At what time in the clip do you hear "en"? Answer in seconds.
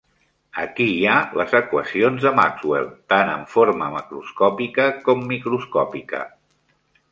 3.35-3.45